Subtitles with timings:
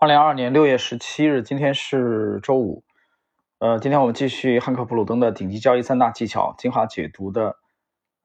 [0.00, 2.84] 二零二二年六月十七日，今天是周五。
[3.58, 7.58] 呃，今天我们继续汉克普鲁登的顶级交易三大技巧精华解读的。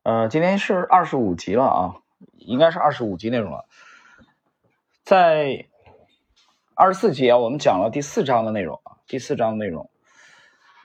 [0.03, 1.95] 呃，今天是二十五集了啊，
[2.37, 3.65] 应该是二十五集内容了。
[5.03, 5.67] 在
[6.75, 9.89] 二十四集啊，我们讲了第四章的内容啊，第四章的内容。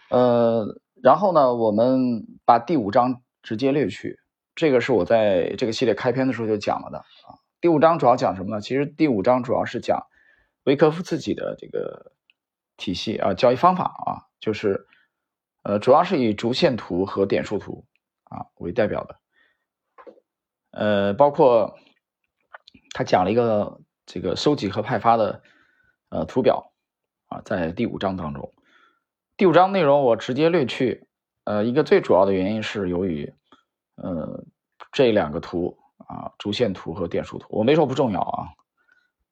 [0.09, 4.19] 呃，然后呢，我们把第五章直接略去。
[4.57, 7.39] 这个是我在这个系列开篇的时候就讲了的啊。
[7.61, 8.61] 第五章主要讲什么呢？
[8.61, 10.09] 其实第五章主要是讲
[10.71, 12.13] 维科夫自己的这个
[12.77, 14.87] 体系啊，交易方法啊，就是
[15.65, 17.85] 呃，主要是以逐线图和点数图
[18.23, 19.17] 啊为代表的。
[20.71, 21.77] 呃，包括
[22.95, 25.43] 他讲了一个这个收集和派发的
[26.09, 26.73] 呃图表
[27.27, 28.55] 啊，在第五章当中，
[29.37, 31.09] 第五章内容我直接略去。
[31.43, 33.35] 呃，一个最主要的原因是由于
[33.97, 34.45] 呃
[34.93, 35.77] 这两个图。
[36.07, 38.49] 啊，主线图和点数图，我没说不重要啊，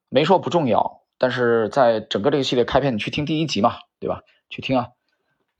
[0.08, 0.97] 没说不重要。
[1.18, 4.22] 但是在整个这个系列开篇，你去听第一集嘛，对吧？
[4.48, 4.88] 去听啊，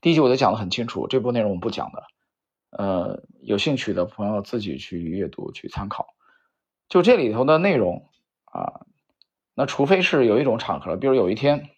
[0.01, 2.03] 第一集我都讲的很清楚，这部内容我们不讲的。
[2.71, 6.07] 呃，有兴趣的朋友自己去阅读去参考。
[6.87, 8.09] 就这里头的内容
[8.45, 8.85] 啊，
[9.53, 11.69] 那除非是有一种场合，比如有一天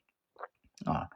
[0.86, 1.10] 啊，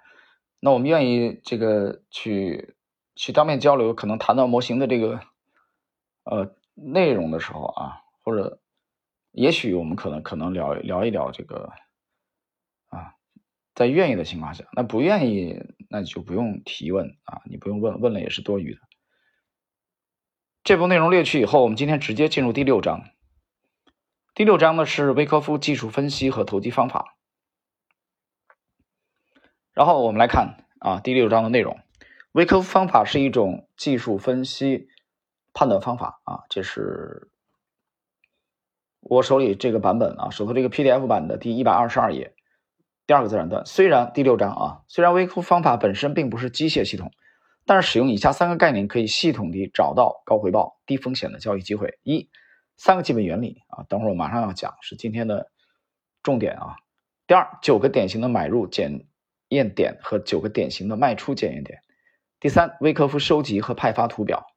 [0.60, 2.76] 那我们愿意这个去
[3.16, 5.20] 去当面交流，可能谈到模型的这个
[6.24, 8.02] 呃内容的时候啊。
[8.28, 8.58] 或者，
[9.34, 11.72] 也许我们可能可能聊聊一聊这个，
[13.76, 15.60] 在愿意的情况下，那不愿意，
[15.90, 18.80] 那就不用提问啊，你不用问问了也是多余的。
[20.64, 23.04] 这部内容略去以后，我们今天直接进入第六章。
[24.34, 27.18] 第六章呢是威科夫技术分析和投机方法。
[29.74, 31.80] 然后我们来看啊，第六章的内容，
[32.32, 34.88] 威科夫方法是一种技术分析
[35.54, 37.30] 判断方法啊，这是。
[39.02, 42.35] 我手里这个版本啊，手头这个 PDF 版的第一百二十二页，
[43.08, 43.66] 第二个自然段。
[43.66, 47.12] 虽然第六章啊，虽然微库方法本身并不是机械系统，
[47.66, 52.00] 但是使用以下三个概念可以系统地找到高回报、低风险的交易机会。
[52.04, 52.30] 一、
[52.78, 55.52] 三个基本原理啊，等会儿我马上要讲，是今天的
[56.24, 56.76] 重点啊。
[57.28, 59.08] 第二，九个典型的买入检
[59.50, 61.80] 验点和九个典型的卖出检验点。
[62.40, 64.48] 第三，威科夫收集和派发图表。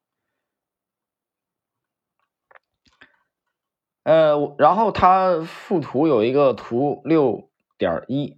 [4.04, 7.47] 呃，然后它附图有一个图六
[7.78, 8.36] 点一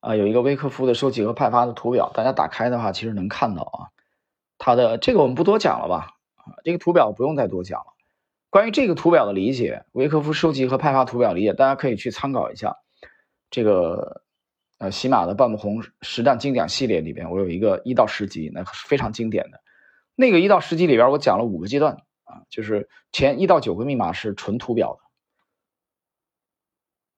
[0.00, 3.78] 啊，有一个威科夫的收集和派发的图表，大家打开的话，其实能看到啊。
[4.58, 6.16] 它的这个我们不多讲了吧？
[6.34, 7.94] 啊，这个图表不用再多讲了。
[8.50, 12.76] 关于这个图表的理解，微科夫收集和派发图表理解，大家可以去参考一下
[13.50, 14.22] 这个
[14.78, 19.60] 呃喜马的半不红实战精讲系列里边，我有一个一到十集，那是非常经典的
[20.14, 22.02] 那个一到十集里边，我讲了五个阶段。
[22.28, 25.05] 啊，就是前一到九个密码是纯图表的，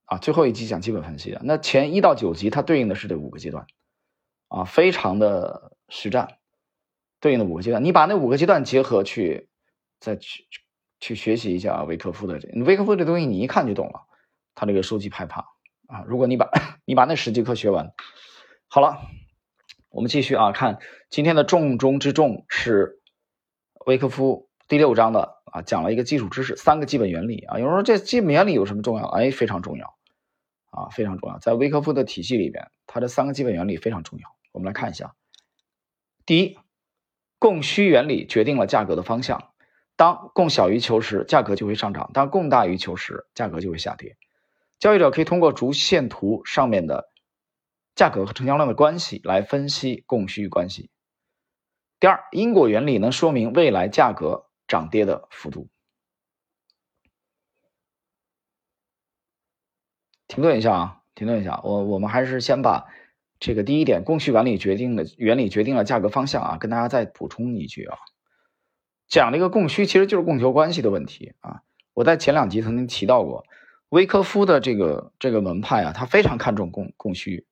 [0.08, 1.40] 啊，最后一集讲基本分析的。
[1.44, 3.66] 那前一到九集它对应的是这五个阶段，
[4.48, 6.38] 啊，非常的实战，
[7.20, 7.84] 对应的五个阶段。
[7.84, 9.48] 你把那五个阶段结合去，
[10.00, 10.46] 再去
[10.98, 14.06] 去学习一下维克夫的这，维克夫这东西你一看就懂了，
[14.54, 15.44] 他这个收集派发
[15.88, 16.50] 啊，如果你把
[16.86, 17.92] 你把那十节课学完，
[18.66, 18.96] 好了，
[19.90, 20.78] 我们继续啊，看
[21.10, 23.00] 今天的重中之重是
[23.84, 24.48] 维克夫。
[24.68, 27.58] 第六章的啊，讲了一个基础知识，三个基本原理啊。
[27.58, 29.06] 有人说这基本原理有什么重要？
[29.06, 29.97] 哎，非常重要
[30.78, 31.38] 啊，非常重要。
[31.38, 34.28] 在维科夫的体系里边，它的三个基本原理非常重要。
[34.52, 35.14] 我们来看一下，
[36.24, 36.58] 第一，
[37.38, 39.52] 供需原理决定了价格的方向。
[39.96, 44.16] 当供小于求时，价格就会上涨；当供大于求时，价格就会下跌。
[44.78, 47.10] 交易者可以通过逐线图上面的
[47.94, 50.90] 价格和成交量的关系来分析供需关系。
[51.98, 54.46] 第二，因果原理能说明未来价格。
[54.68, 55.70] 涨跌的幅度，
[60.28, 62.86] 停顿一下啊，停顿一下，我我们还是先把
[63.40, 67.98] 这个第一点，供需原理决定的原理决定了价格方向啊，跟大家再补充一句啊，
[69.08, 71.62] 讲这个供需其实就是供求关系的问题啊。
[71.94, 73.44] 我在前两集曾经提到过，
[73.88, 77.46] 威科夫的这个这个门派啊，他非常看重供供需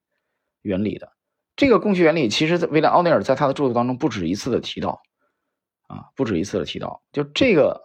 [0.63, 1.13] 原理的。
[1.57, 5.03] 这个供需原理，其实威廉奥尼尔在他的著作当中不止一次的提到。
[5.89, 7.85] 啊，不止一次的提到，就这个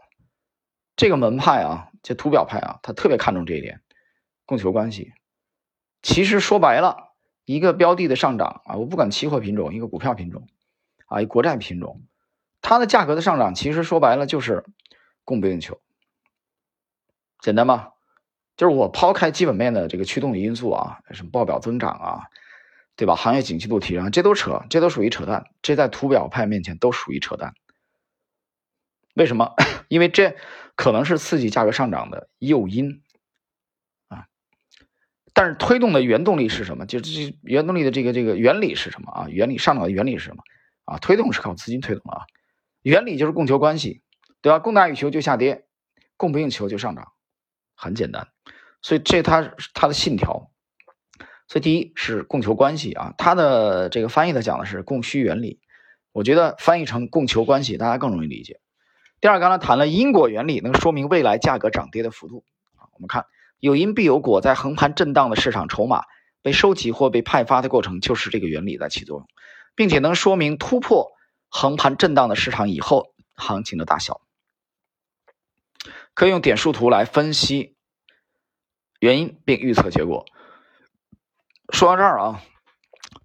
[0.95, 3.79] 这个门派啊，这图表派啊，他特别看重这一点，
[4.51, 5.13] 供求关系。
[6.01, 7.13] 其实说白了，
[7.45, 10.45] 一个标的的上涨啊，我不管期货品种，一个股票品种
[11.05, 12.01] 啊，一国债品种，
[12.61, 14.65] 它的价格的上涨，其实说白了就是
[15.23, 15.79] 供不应求，
[17.39, 17.93] 简单吧？
[18.57, 22.23] 就是我抛开基本面的这个驱动的因素啊，什么报表增长啊，
[22.97, 23.15] 对吧？
[23.15, 27.53] 行业景气度提升，这都扯，这都属于扯淡，这在图表派面前都属于扯淡。
[29.15, 29.55] 为什么？
[29.87, 30.35] 因为这
[30.75, 33.01] 可能是刺激价格上涨的诱因。
[35.41, 36.85] 但是推动的原动力是什么？
[36.85, 39.25] 就这原动力的这个这个原理是什么啊？
[39.27, 40.43] 原理上涨的原理是什么
[40.85, 40.99] 啊？
[40.99, 42.21] 推动是靠资金推动啊，
[42.83, 44.03] 原理就是供求关系，
[44.43, 44.59] 对吧？
[44.59, 45.65] 供大于求就下跌，
[46.15, 47.07] 供不应求就上涨，
[47.73, 48.27] 很简单。
[48.83, 50.51] 所以这它它的信条。
[51.47, 55.59] 所以第一是供求关系啊，它的这个翻译的讲的是供需原理，
[56.11, 58.59] 我觉得翻译成供求关系大家更容易理解。
[59.19, 62.45] 第二，刚才谈了因果原理，能说明未来价格涨跌的幅度
[62.75, 62.93] 啊。
[62.93, 63.25] 我们看
[63.61, 66.03] 有因必有果，在横盘震荡的市场筹码
[66.41, 69.27] 被收集或被派发的过程，就是这个原理在起作用，
[69.75, 71.11] 并且能说明突破
[71.47, 74.19] 横盘震荡的市场以后行情的大小。
[76.15, 77.75] 可以用点数图来分析
[78.99, 80.25] 原因并预测结果。
[81.71, 82.41] 说到这儿啊，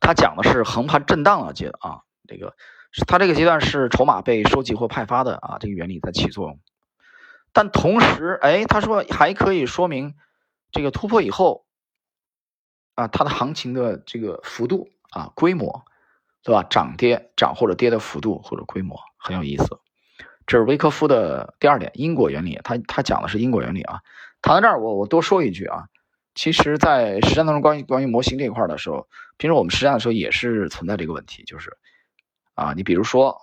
[0.00, 2.54] 他讲的是横盘震荡的阶段啊，这个
[3.08, 6.60] 他这个阶段是筹码被收集或派发的啊，这个原理在起作用。
[7.56, 10.14] 但同时，哎，他说还可以说明
[10.70, 11.64] 这个突破以后
[12.94, 15.86] 啊，它的行情的这个幅度啊、规模，
[16.42, 16.62] 对吧？
[16.64, 19.80] 涨跌涨或者跌的幅度或者规模很有意思。
[20.46, 24.02] 这是维科夫的第二点因果原理，他他讲的是因果原理啊。
[24.42, 25.84] 谈到这儿，我我多说一句啊。
[26.34, 29.08] 其实，在实战当中，关于关于模型这一块的时候，
[29.38, 31.74] 平时我们实战的时候也是存在这个问题，就是
[32.52, 33.40] 啊，你比如说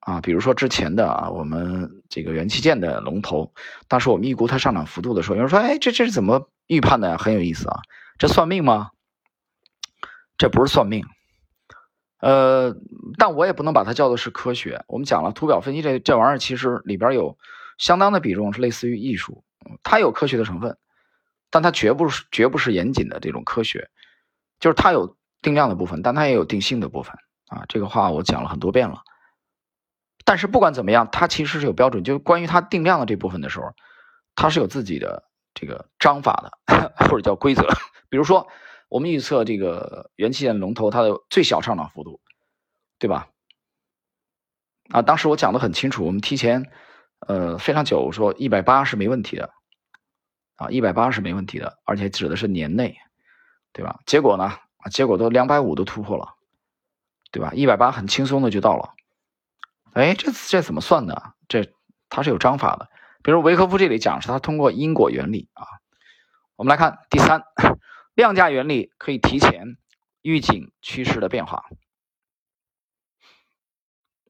[0.00, 3.52] 啊，比如说之前的啊，我们这个元器件的龙头，
[3.88, 7.16] 当时我们预估它上涨幅度的时候，有人说，哎，这这是怎么预判的呀？
[7.16, 7.80] 很有意思啊，
[8.18, 8.90] 这算命吗？
[10.38, 11.04] 这不是算命，
[12.20, 12.76] 呃，
[13.18, 14.84] 但我也不能把它叫做是科学。
[14.86, 17.36] 我们讲了图表分析这这玩意儿，其实里边有
[17.76, 19.42] 相当的比重是类似于艺术，
[19.82, 20.76] 它有科学的成分。
[21.50, 23.88] 但它绝不是绝不是严谨的这种科学，
[24.60, 27.16] 就是它有定量的部分，但它也有定性的部分
[27.48, 27.64] 啊。
[27.68, 29.00] 这个话我讲了很多遍了。
[30.28, 33.72] 但是不管怎么样，它其实是有标准，就是关于它定量的这部分的时候，
[34.34, 37.66] 它是有自己的这个章法的， 或者叫规则。
[38.10, 38.46] 比如说，
[38.90, 42.20] 我们预测这个元器件龙头它的最小上涨幅度，
[42.98, 43.28] 对吧？
[44.90, 46.70] 啊，当时我讲的很清楚，我们提前
[47.26, 49.48] 呃非常久，说一百八是没问题的。
[50.56, 52.98] 啊，一百八是没问题的，而且指的是年内，
[53.72, 54.00] 对吧？
[54.04, 54.44] 结果呢？
[54.44, 56.34] 啊，结果都两百五都突破了，
[57.30, 57.54] 对吧？
[57.54, 58.92] 一百八很轻松的就到了。
[59.98, 61.14] 哎，这这怎么算呢？
[61.48, 61.72] 这
[62.08, 62.88] 它是有章法的。
[63.22, 65.66] 比如维科夫这里讲是他通过因果原理啊。
[66.54, 67.42] 我们来看第三，
[68.14, 69.76] 量价原理可以提前
[70.22, 71.64] 预警趋势的变化。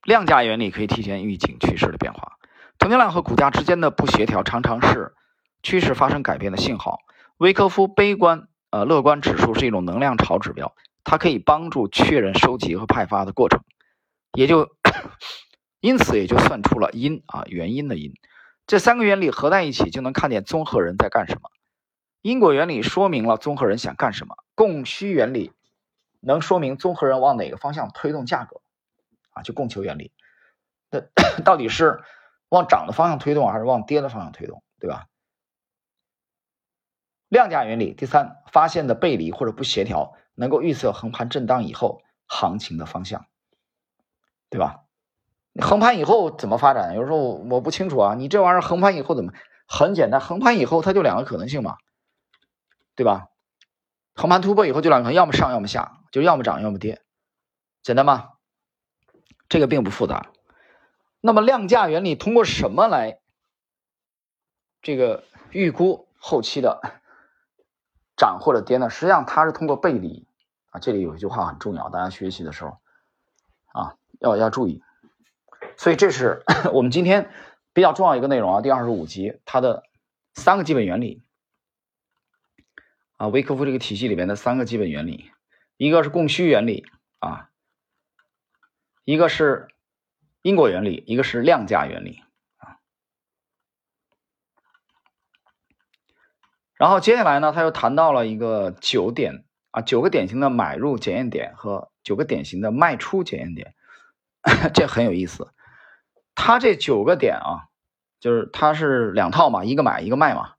[0.03, 2.39] 量价原理可以提前预警趋势的变化。
[2.79, 5.15] 成交量和股价之间的不协调常常是。
[5.61, 7.01] 趋势发生改变的信号，
[7.39, 10.73] 维克夫悲观呃乐观指数是一种能量潮指标，
[11.03, 13.61] 它可以帮助确认收集和派发的过程，
[14.35, 14.71] 也就
[15.81, 18.15] 因此也就算出了因啊原因的因，
[18.67, 21.51] 这三个原理合在一起就能看见综合人在干什么。
[22.21, 25.53] 因果原理说明了综合人想干什么，供需原理
[26.21, 28.61] 能说明综合人往哪个方向推动价格
[29.31, 30.11] 啊，就供求原理，
[30.91, 31.01] 那
[31.45, 32.03] 到底是
[32.49, 35.07] 往涨的方向推动还是往跌的方向推动，对吧？
[37.29, 43.27] 量价原理，第三，发现的背离或者不协调，能够预测横盘震荡以后行情的方向，
[44.51, 44.88] 对吧？
[45.61, 46.95] 横盘以后怎么发展？
[46.95, 48.15] 有时候我我不清楚啊。
[48.15, 49.33] 你这玩意儿横盘以后怎么？
[49.67, 51.77] 很简单，横盘以后它就两个可能性嘛，
[52.97, 53.29] 对吧？
[54.15, 57.03] 横盘突破以后就两个，要么上，要么下，就要么涨，要么跌，
[57.83, 58.31] 简单吗？
[59.49, 60.31] 这个并不复杂。
[61.21, 63.21] 那么量价原理通过什么来
[64.81, 66.81] 这个预估后期的？
[68.17, 68.89] 涨或者跌呢？
[68.89, 70.27] 实际上它是通过背离
[70.71, 70.81] 啊。
[70.81, 72.79] 这里有一句话很重要，大家学习的时候
[73.73, 74.83] 啊要要注意。
[75.79, 76.43] 所以这是
[76.75, 77.31] 我们今天
[77.73, 78.61] 比较重要一个内容啊。
[78.61, 79.85] 第二十五集它的
[80.35, 81.23] 三个基本原理
[83.17, 85.31] 啊，维克夫这个体系里面的三个基本原理，
[85.77, 86.85] 一个是供需原理
[87.21, 87.49] 啊，
[89.05, 89.69] 一个是
[90.43, 92.23] 因果原理，一个是量价原理
[92.57, 92.79] 啊。
[96.75, 103.75] 然后接下来呢，他又谈到了一个九点啊，九个典型的买入检验点和九个典型的卖出检验点，
[104.75, 105.53] 这很有意思。
[106.41, 107.67] 他这九个点啊，
[108.21, 110.53] 就是它是两套嘛，一个买一个卖嘛，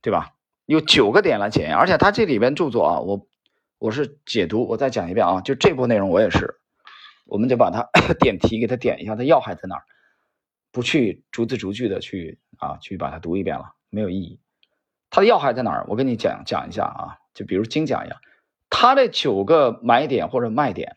[0.00, 0.32] 对吧？
[0.64, 3.26] 有九个点来检验，而且他这里边著作啊，我
[3.78, 6.58] 我是解读，我再讲一遍啊，就这部内容我也是，
[7.26, 7.86] 我们就把它
[8.18, 9.84] 点题给它点一下，它要害在哪儿，
[10.72, 14.40] 不去逐字逐句的去啊去把它读一遍了，没有意义。
[15.10, 15.84] 它的要害在哪儿？
[15.88, 18.18] 我跟你讲讲一下啊，就比如精讲一样，
[18.70, 20.96] 它这九个买点或者卖点，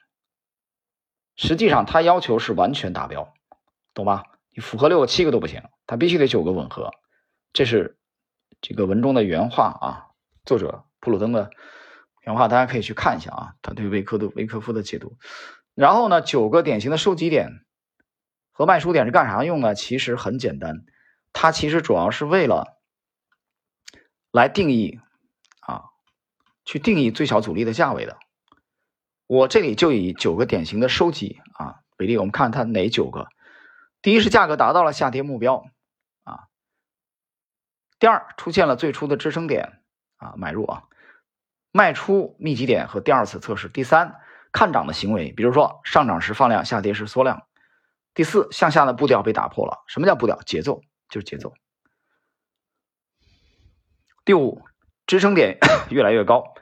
[1.36, 3.34] 实际上它要求是完全达标，
[3.98, 4.26] 懂吧？
[4.52, 6.92] 你符合六个七个都不行，它必须得九个吻合，
[7.52, 7.98] 这是
[8.62, 10.06] 这个文中的原话啊。
[10.46, 11.50] 作者普鲁登的
[12.22, 15.18] 原话，大家可以去看一下啊，他对维克的维克夫的解读。
[15.74, 17.66] 然后呢，九个典型的收集点
[18.52, 19.74] 和卖出点是干啥用呢？
[19.74, 20.86] 其实很简单，
[21.34, 22.78] 它其实主要是为了
[24.32, 25.00] 来定义
[25.62, 25.86] 啊，
[26.66, 28.20] 去定义最小阻力的价位的。
[29.26, 33.28] 我这里就以九个典型的收集啊为例，我们看它哪九个？
[34.08, 35.66] 第一是价格达到了下跌目标
[36.24, 36.48] 啊，
[38.00, 39.82] 第二出现了最初的支撑点
[40.16, 40.84] 啊买入啊，
[41.74, 43.68] 卖出密集点和第二次测试。
[43.68, 44.22] 第三
[44.54, 47.50] 看涨的行为，比如说上涨时放量，下跌时缩量。
[48.14, 50.42] 第四向下的步调被打破了，什么叫步调？
[50.44, 51.54] 节奏就是节奏。
[54.24, 54.64] 第五
[55.06, 55.58] 支撑点
[55.92, 56.54] 越来越高，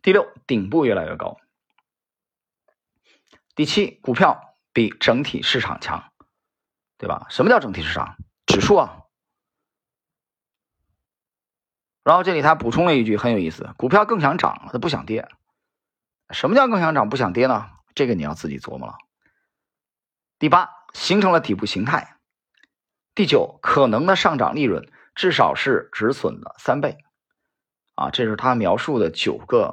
[0.00, 1.38] 第六顶部越来越高。
[3.56, 6.12] 第七股票比整体市场强。
[6.98, 7.26] 对吧？
[7.30, 8.16] 什么叫整体市场？
[8.46, 9.02] 指数啊。
[12.02, 15.28] 然后这里他补充了一句很有意思：股票更想涨，它不想跌。
[16.30, 17.70] 什么叫更想涨不想跌呢？
[17.94, 18.96] 这个你要自己琢磨了。
[20.38, 22.16] 第八，形成了底部形态。
[23.14, 26.98] 第九，可能的上涨利润至少是止损的三倍。
[27.94, 29.72] 啊，这是他描述的九个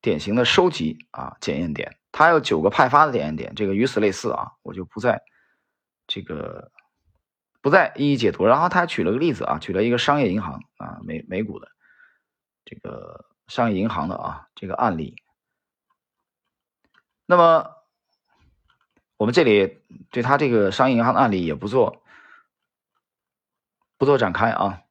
[0.00, 1.98] 典型的收集啊检验点。
[2.12, 5.22] 他有九个派发的检验点，这个与此类似啊，我就不再。
[6.14, 6.70] 这个
[7.60, 11.66] 不再一一解读，然后他还举了个例子啊，举了一个商业银行啊，美美股的
[12.64, 15.16] 这个商业银行的啊这个案例。
[17.26, 17.68] 那么
[19.16, 22.04] 我们这里对他这个商业银行的案例也不做
[23.98, 24.82] 不做展开啊。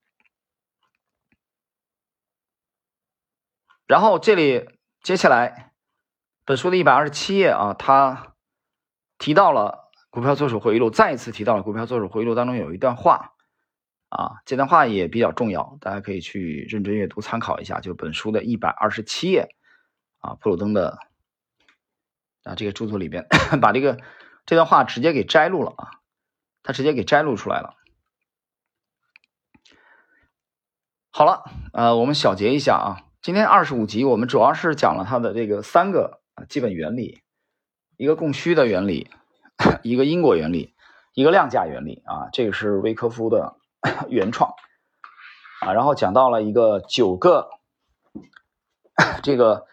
[3.88, 5.72] 然后这里接下来
[6.44, 8.36] 本书的一百二十七页啊，他
[9.18, 9.83] 提到了。
[10.14, 13.34] 股票作手回忆录再一次提到了股票作手回忆录当中有一段话，
[14.10, 17.80] 啊，这段话也比较重要，大家可以去认真阅读参考一下。
[17.80, 19.56] 就本书的一百二十七页，
[20.20, 21.00] 啊，普鲁登的
[22.44, 23.26] 啊这个著作里边，
[23.60, 23.98] 把这个
[24.46, 25.90] 这段话直接给摘录了啊，
[26.62, 27.74] 他直接给摘录出来了。
[31.10, 31.44] 好了，
[31.74, 37.24] 呃，我们小结一下啊，今天二十五集我们主要是讲了它的这个三个基本原理，
[37.98, 39.10] 一个供需的原理。
[39.82, 40.74] 一个因果原理，
[41.14, 43.56] 一个量价原理啊，这个是维科夫的
[44.10, 44.54] 原创
[45.62, 45.74] 啊。
[45.74, 47.50] 然后讲到了一个九个
[49.24, 49.66] 这个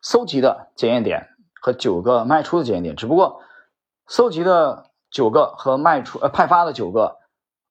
[0.00, 1.28] 搜集的检验点
[1.60, 3.42] 和九个卖出的检验点，只不过
[4.06, 7.18] 搜集的九个和卖出呃派发的九个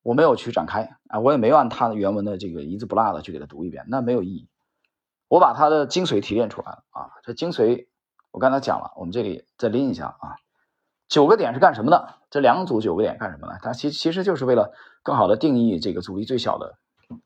[0.03, 4.49] 我没有去展开啊，我也没有按他的原文的这个一字不落的去给他读一遍，那没有意义。
[5.27, 7.87] 我把它的精髓提炼出来了啊，这精髓
[8.31, 10.37] 我刚才讲了，我们这里再拎一下啊。
[11.07, 12.15] 九个点是干什么的？
[12.29, 13.57] 这两组九个点干什么呢？
[13.61, 14.73] 它其其实就是为了
[15.03, 16.77] 更好的定义这个阻力最小的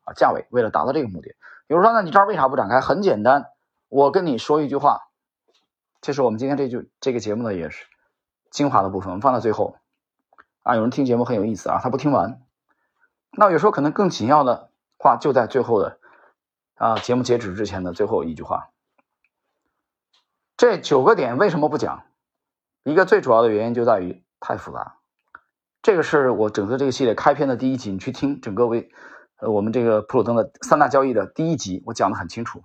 [0.04, 1.36] 啊价位，为了达到这个目的。
[1.68, 2.80] 比如说，那你这儿为啥不展开？
[2.80, 3.46] 很简单，
[3.90, 5.08] 我跟你说一句话，
[6.02, 7.86] 这是我们今天这句这个节目的也是
[8.52, 9.78] 精华的部分，我们放到最后
[10.62, 10.76] 啊。
[10.76, 12.42] 有人听节目很有意思啊，他不听完，
[13.32, 15.98] 那有时候可能更紧要的话就在最后的
[16.76, 18.70] 啊节目截止之前的最后一句话。
[20.56, 22.04] 这九个点为什么不讲？
[22.84, 24.98] 一个最主要的原因就在于太复杂，
[25.82, 28.92] 这个是我整个这个系列开篇的第一集，你去听整个为
[29.38, 32.64] 呃我们这个普鲁登的三大交易的第一集，我讲的很清楚，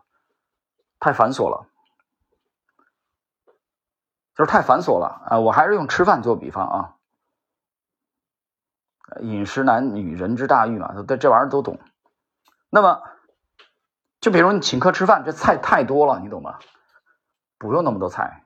[0.99, 1.69] 太繁琐了，
[4.35, 5.39] 就是太繁琐了啊！
[5.39, 6.97] 我还是用吃饭做比方啊，
[9.21, 11.79] 饮食男女人之大欲嘛，这这玩意儿都懂。
[12.71, 13.03] 那么，
[14.21, 16.59] 就比如你请客吃饭，这菜太多了，你懂吗？
[17.59, 18.46] 不用那么多菜。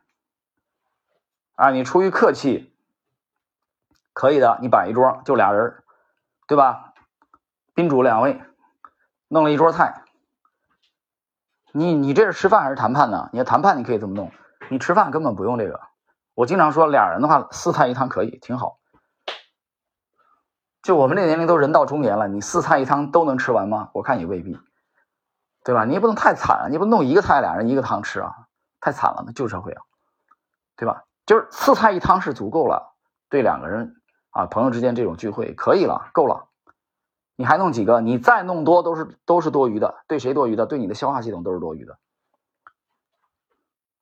[1.61, 2.73] 啊，你出于客气，
[4.15, 4.59] 可以的。
[4.63, 5.83] 你摆一桌，就俩人，
[6.49, 6.95] 对吧？
[7.75, 8.41] 宾主两位，
[9.29, 10.03] 弄了一桌菜。
[11.73, 13.29] 你你这是吃饭还是谈判呢？
[13.35, 14.33] 你要谈判，你可以这么弄。
[14.71, 15.79] 你吃饭根本不用这个。
[16.33, 18.79] 我经常说，俩人的话，四菜一汤可以，挺好。
[20.83, 23.91] 就我们这年龄都人到中年了，你四菜一汤都能吃完吗？
[23.93, 24.59] 我看也未必，
[25.63, 25.85] 对吧？
[25.85, 28.35] 你也不能太惨啊，你不弄一个菜，俩人一个汤吃啊，
[28.81, 29.83] 太惨了，那旧社会啊，
[30.79, 31.05] 对吧？
[31.31, 32.97] 就是四菜一汤是足够了，
[33.29, 33.95] 对两个人
[34.31, 36.49] 啊朋友之间这种聚会可以了，够了。
[37.37, 38.01] 你还弄几个？
[38.01, 40.67] 你再弄多都是都是多余的，对谁多余的？
[40.67, 41.97] 对你的消化系统都是多余的，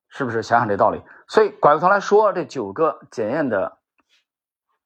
[0.07, 0.41] 是不是？
[0.41, 1.03] 想想这道理。
[1.27, 3.77] 所以拐过头来说，这九个检验的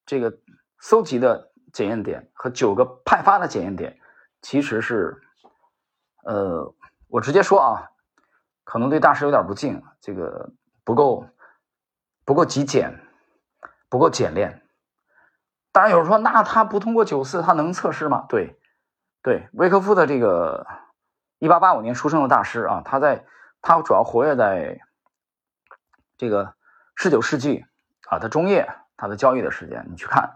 [0.06, 0.38] 这个
[0.82, 3.98] 搜集的检验点和九个派发的检验点，
[4.42, 5.22] 其实是
[6.26, 6.76] 呃，
[7.08, 7.90] 我直接说啊，
[8.66, 10.52] 可能对大师有点不敬，这个
[10.84, 11.26] 不够。
[12.26, 13.00] 不够极简，
[13.90, 14.62] 不够简练。
[15.72, 18.26] 当然有人说，那他不通过九四，他能测试吗？
[18.30, 18.60] 对，
[19.22, 20.68] 对，维科夫的这个
[21.40, 23.26] 一八八五年出生的大师啊，他在
[23.62, 24.80] 他主要活跃在
[26.18, 26.54] 这个
[26.96, 27.66] 十九世纪
[28.08, 30.36] 啊，他中叶他的交易的时间，你去看。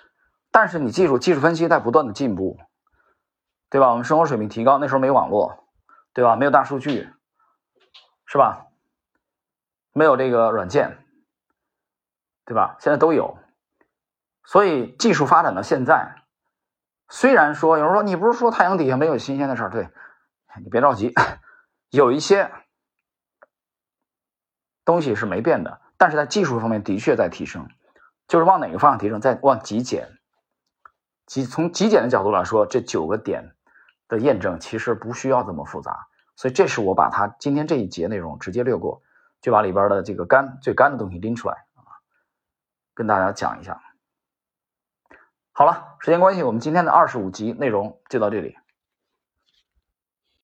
[0.50, 2.58] 但是你记住，技术分析在不断的进步，
[3.68, 3.90] 对吧？
[3.90, 5.68] 我们生活水平提高，那时候没网络，
[6.14, 6.34] 对吧？
[6.34, 7.10] 没有大数据，
[8.24, 8.66] 是吧？
[9.92, 10.96] 没有这个软件，
[12.48, 12.76] 对吧？
[12.80, 13.36] 现在都有，
[14.42, 16.22] 所以技术发展到现在，
[17.10, 19.90] 虽然说有人说你不是说太阳底下没有新鲜的事儿，对，
[20.64, 21.12] 你别着急，
[21.90, 22.50] 有一些
[24.86, 27.68] 东西是没变的，但是在技术方面的确在提升，
[28.26, 30.08] 就是往哪个方向提升，在往极简。
[31.26, 33.54] 极从极简的角度来说，这九个点
[34.08, 39.02] 的验证其实不需要这么复杂，所以这是我把它今天这一节内容直接略过，
[39.42, 41.66] 就把里边的这个干最干的东西拎出来，
[42.98, 43.80] 跟大家讲一下。
[45.52, 48.58] 好了，时间关系，我们今天的二十五集内容就到这里。